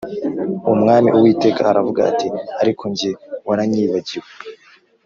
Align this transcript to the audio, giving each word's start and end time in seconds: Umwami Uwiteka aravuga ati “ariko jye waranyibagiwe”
Umwami 0.73 1.07
Uwiteka 1.17 1.61
aravuga 1.71 1.99
ati 2.11 2.27
“ariko 2.61 2.83
jye 2.97 3.11
waranyibagiwe” 3.47 4.27